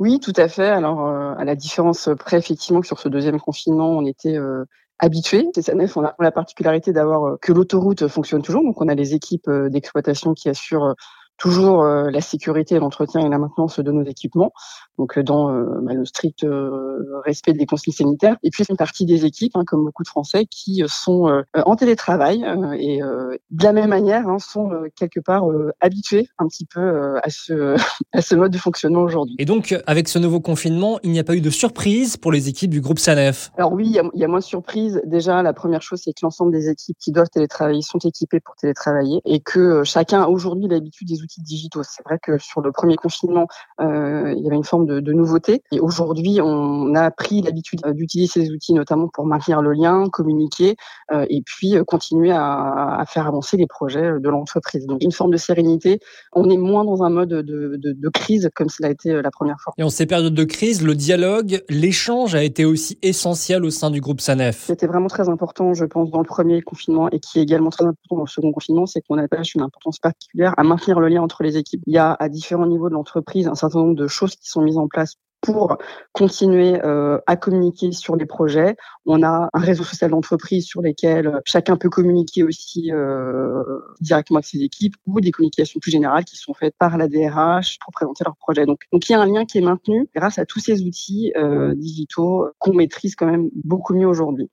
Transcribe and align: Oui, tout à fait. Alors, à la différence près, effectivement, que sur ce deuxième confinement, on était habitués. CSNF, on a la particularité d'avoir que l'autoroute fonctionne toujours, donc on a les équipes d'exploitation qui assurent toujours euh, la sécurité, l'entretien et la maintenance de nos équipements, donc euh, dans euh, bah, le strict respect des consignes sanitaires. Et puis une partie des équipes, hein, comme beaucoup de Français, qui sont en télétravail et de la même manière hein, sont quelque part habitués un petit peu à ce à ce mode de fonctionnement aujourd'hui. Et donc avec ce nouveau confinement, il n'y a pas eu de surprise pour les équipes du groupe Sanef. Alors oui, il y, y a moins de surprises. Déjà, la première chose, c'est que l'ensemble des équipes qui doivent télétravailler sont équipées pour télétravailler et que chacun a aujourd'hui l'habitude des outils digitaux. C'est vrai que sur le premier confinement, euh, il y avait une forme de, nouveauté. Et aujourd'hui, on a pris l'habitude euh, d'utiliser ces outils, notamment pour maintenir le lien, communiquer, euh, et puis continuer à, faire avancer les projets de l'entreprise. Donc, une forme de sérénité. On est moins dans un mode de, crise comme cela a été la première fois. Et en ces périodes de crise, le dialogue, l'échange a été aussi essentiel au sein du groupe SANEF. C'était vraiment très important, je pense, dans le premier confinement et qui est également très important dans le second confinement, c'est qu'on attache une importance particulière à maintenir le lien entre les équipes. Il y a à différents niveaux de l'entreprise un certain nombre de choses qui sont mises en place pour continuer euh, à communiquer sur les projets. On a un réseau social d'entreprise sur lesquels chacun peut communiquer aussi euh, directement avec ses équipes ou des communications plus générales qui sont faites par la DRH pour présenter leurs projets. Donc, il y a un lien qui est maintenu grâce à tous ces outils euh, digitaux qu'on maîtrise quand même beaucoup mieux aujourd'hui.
Oui, 0.00 0.18
tout 0.18 0.32
à 0.36 0.48
fait. 0.48 0.66
Alors, 0.66 1.06
à 1.06 1.44
la 1.44 1.54
différence 1.54 2.08
près, 2.18 2.38
effectivement, 2.38 2.80
que 2.80 2.86
sur 2.86 2.98
ce 2.98 3.08
deuxième 3.10 3.38
confinement, 3.38 3.90
on 3.90 4.06
était 4.06 4.38
habitués. 4.98 5.46
CSNF, 5.54 5.98
on 5.98 6.04
a 6.06 6.14
la 6.18 6.32
particularité 6.32 6.94
d'avoir 6.94 7.38
que 7.38 7.52
l'autoroute 7.52 8.08
fonctionne 8.08 8.40
toujours, 8.40 8.64
donc 8.64 8.80
on 8.80 8.88
a 8.88 8.94
les 8.94 9.12
équipes 9.14 9.50
d'exploitation 9.68 10.32
qui 10.32 10.48
assurent 10.48 10.94
toujours 11.40 11.82
euh, 11.82 12.10
la 12.10 12.20
sécurité, 12.20 12.78
l'entretien 12.78 13.22
et 13.22 13.28
la 13.28 13.38
maintenance 13.38 13.80
de 13.80 13.90
nos 13.90 14.04
équipements, 14.04 14.52
donc 14.98 15.16
euh, 15.16 15.22
dans 15.22 15.50
euh, 15.50 15.80
bah, 15.82 15.94
le 15.94 16.04
strict 16.04 16.46
respect 17.24 17.54
des 17.54 17.66
consignes 17.66 17.94
sanitaires. 17.94 18.36
Et 18.44 18.50
puis 18.50 18.64
une 18.68 18.76
partie 18.76 19.06
des 19.06 19.24
équipes, 19.24 19.56
hein, 19.56 19.64
comme 19.66 19.84
beaucoup 19.84 20.02
de 20.02 20.08
Français, 20.08 20.44
qui 20.44 20.82
sont 20.86 21.42
en 21.54 21.76
télétravail 21.76 22.44
et 22.78 23.00
de 23.00 23.64
la 23.64 23.72
même 23.72 23.88
manière 23.88 24.28
hein, 24.28 24.38
sont 24.38 24.70
quelque 24.94 25.18
part 25.18 25.44
habitués 25.80 26.28
un 26.38 26.46
petit 26.46 26.66
peu 26.66 27.16
à 27.22 27.30
ce 27.30 27.74
à 28.12 28.20
ce 28.20 28.34
mode 28.34 28.52
de 28.52 28.58
fonctionnement 28.58 29.02
aujourd'hui. 29.02 29.36
Et 29.38 29.46
donc 29.46 29.74
avec 29.86 30.08
ce 30.08 30.18
nouveau 30.18 30.40
confinement, 30.40 30.98
il 31.02 31.10
n'y 31.10 31.18
a 31.18 31.24
pas 31.24 31.34
eu 31.34 31.40
de 31.40 31.50
surprise 31.50 32.18
pour 32.18 32.32
les 32.32 32.48
équipes 32.48 32.70
du 32.70 32.82
groupe 32.82 32.98
Sanef. 32.98 33.50
Alors 33.56 33.72
oui, 33.72 33.86
il 33.86 33.92
y, 33.92 34.20
y 34.20 34.24
a 34.24 34.28
moins 34.28 34.40
de 34.40 34.44
surprises. 34.44 35.00
Déjà, 35.06 35.42
la 35.42 35.54
première 35.54 35.80
chose, 35.80 36.02
c'est 36.04 36.12
que 36.12 36.20
l'ensemble 36.22 36.52
des 36.52 36.68
équipes 36.68 36.98
qui 36.98 37.12
doivent 37.12 37.30
télétravailler 37.30 37.82
sont 37.82 37.98
équipées 37.98 38.40
pour 38.40 38.56
télétravailler 38.56 39.22
et 39.24 39.40
que 39.40 39.82
chacun 39.84 40.22
a 40.22 40.28
aujourd'hui 40.28 40.68
l'habitude 40.68 41.08
des 41.08 41.22
outils 41.22 41.29
digitaux. 41.38 41.82
C'est 41.82 42.02
vrai 42.04 42.18
que 42.20 42.38
sur 42.38 42.60
le 42.60 42.72
premier 42.72 42.96
confinement, 42.96 43.46
euh, 43.80 44.34
il 44.36 44.42
y 44.42 44.46
avait 44.46 44.56
une 44.56 44.64
forme 44.64 44.86
de, 44.86 45.12
nouveauté. 45.12 45.62
Et 45.72 45.80
aujourd'hui, 45.80 46.40
on 46.40 46.94
a 46.94 47.10
pris 47.10 47.42
l'habitude 47.42 47.80
euh, 47.84 47.92
d'utiliser 47.92 48.40
ces 48.40 48.50
outils, 48.50 48.72
notamment 48.74 49.08
pour 49.08 49.26
maintenir 49.26 49.60
le 49.60 49.72
lien, 49.72 50.08
communiquer, 50.10 50.76
euh, 51.12 51.26
et 51.28 51.42
puis 51.42 51.74
continuer 51.86 52.30
à, 52.32 53.04
faire 53.08 53.26
avancer 53.26 53.56
les 53.56 53.66
projets 53.66 54.20
de 54.20 54.28
l'entreprise. 54.28 54.86
Donc, 54.86 55.02
une 55.02 55.12
forme 55.12 55.32
de 55.32 55.36
sérénité. 55.36 55.98
On 56.32 56.48
est 56.48 56.56
moins 56.56 56.84
dans 56.84 57.02
un 57.02 57.10
mode 57.10 57.28
de, 57.28 58.08
crise 58.12 58.50
comme 58.54 58.68
cela 58.68 58.88
a 58.88 58.90
été 58.90 59.22
la 59.22 59.30
première 59.30 59.56
fois. 59.60 59.72
Et 59.78 59.82
en 59.82 59.88
ces 59.88 60.06
périodes 60.06 60.34
de 60.34 60.44
crise, 60.44 60.82
le 60.82 60.94
dialogue, 60.94 61.62
l'échange 61.68 62.34
a 62.34 62.42
été 62.42 62.64
aussi 62.64 62.98
essentiel 63.02 63.64
au 63.64 63.70
sein 63.70 63.90
du 63.90 64.00
groupe 64.00 64.20
SANEF. 64.20 64.64
C'était 64.66 64.86
vraiment 64.86 65.08
très 65.08 65.28
important, 65.28 65.74
je 65.74 65.84
pense, 65.84 66.10
dans 66.10 66.18
le 66.18 66.24
premier 66.24 66.62
confinement 66.62 67.08
et 67.10 67.20
qui 67.20 67.38
est 67.38 67.42
également 67.42 67.70
très 67.70 67.84
important 67.84 68.16
dans 68.16 68.22
le 68.22 68.28
second 68.28 68.52
confinement, 68.52 68.86
c'est 68.86 69.00
qu'on 69.02 69.18
attache 69.18 69.54
une 69.54 69.62
importance 69.62 69.98
particulière 69.98 70.54
à 70.56 70.62
maintenir 70.62 71.00
le 71.00 71.08
lien 71.08 71.19
entre 71.20 71.42
les 71.42 71.56
équipes. 71.56 71.82
Il 71.86 71.94
y 71.94 71.98
a 71.98 72.16
à 72.18 72.28
différents 72.28 72.66
niveaux 72.66 72.88
de 72.88 72.94
l'entreprise 72.94 73.48
un 73.48 73.54
certain 73.54 73.80
nombre 73.80 73.96
de 73.96 74.06
choses 74.06 74.36
qui 74.36 74.48
sont 74.48 74.62
mises 74.62 74.78
en 74.78 74.88
place 74.88 75.16
pour 75.40 75.78
continuer 76.12 76.80
euh, 76.84 77.18
à 77.26 77.36
communiquer 77.36 77.92
sur 77.92 78.16
les 78.16 78.26
projets. 78.26 78.76
On 79.06 79.22
a 79.22 79.48
un 79.52 79.58
réseau 79.58 79.84
social 79.84 80.10
d'entreprise 80.10 80.66
sur 80.66 80.82
lesquels 80.82 81.40
chacun 81.44 81.76
peut 81.76 81.88
communiquer 81.88 82.42
aussi 82.42 82.92
euh, 82.92 83.62
directement 84.00 84.38
avec 84.38 84.46
ses 84.46 84.62
équipes 84.62 84.94
ou 85.06 85.20
des 85.20 85.30
communications 85.30 85.80
plus 85.80 85.90
générales 85.90 86.24
qui 86.24 86.36
sont 86.36 86.54
faites 86.54 86.74
par 86.78 86.98
la 86.98 87.08
DRH 87.08 87.78
pour 87.84 87.92
présenter 87.92 88.24
leurs 88.24 88.36
projets. 88.36 88.66
Donc, 88.66 88.84
il 88.92 89.12
y 89.12 89.14
a 89.14 89.20
un 89.20 89.26
lien 89.26 89.44
qui 89.44 89.58
est 89.58 89.62
maintenu 89.62 90.08
grâce 90.14 90.38
à 90.38 90.44
tous 90.44 90.60
ces 90.60 90.82
outils 90.82 91.32
euh, 91.36 91.74
digitaux 91.74 92.46
qu'on 92.58 92.74
maîtrise 92.74 93.14
quand 93.14 93.26
même 93.26 93.48
beaucoup 93.64 93.94
mieux 93.94 94.08
aujourd'hui. 94.08 94.48